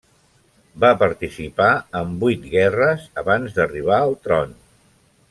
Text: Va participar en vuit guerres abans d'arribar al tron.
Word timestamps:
Va 0.85 0.89
participar 1.01 1.67
en 2.01 2.15
vuit 2.25 2.47
guerres 2.53 3.05
abans 3.25 3.55
d'arribar 3.59 3.99
al 4.07 4.17
tron. 4.25 4.57